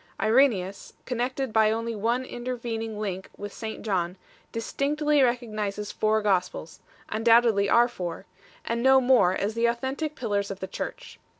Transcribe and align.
Irenseus, 0.19 0.93
connected 1.05 1.53
by 1.53 1.69
only 1.69 1.95
one 1.95 2.25
intervening 2.25 2.99
link 2.99 3.29
with 3.37 3.53
St 3.53 3.83
John, 3.83 4.17
distinctly 4.51 5.21
recognizes 5.21 5.91
four 5.91 6.23
Gospels 6.23 6.79
3 7.11 7.17
undoubtedly 7.17 7.69
our 7.69 7.87
four 7.87 8.25
and 8.65 8.81
no 8.81 8.99
more, 8.99 9.33
as 9.35 9.53
the 9.53 9.67
authentic 9.67 10.15
pillars 10.15 10.49
of 10.49 10.59
the 10.59 10.65
Church. 10.65 11.19